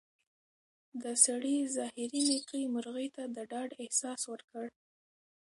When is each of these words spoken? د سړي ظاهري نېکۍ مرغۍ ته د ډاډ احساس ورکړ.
د 1.01 1.03
سړي 1.25 1.57
ظاهري 1.75 2.21
نېکۍ 2.29 2.63
مرغۍ 2.73 3.07
ته 3.15 3.23
د 3.35 3.37
ډاډ 3.51 3.69
احساس 3.83 4.21
ورکړ. 4.31 4.65